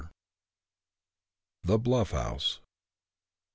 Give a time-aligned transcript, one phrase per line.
[1.63, 2.59] THE BLUFF HOUSE.